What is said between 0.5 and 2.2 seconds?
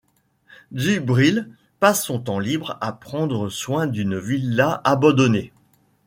Djibril passe son